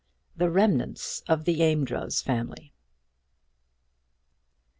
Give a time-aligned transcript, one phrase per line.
[0.35, 2.73] THE REMNANTS OF THE AMEDROZ FAMILY.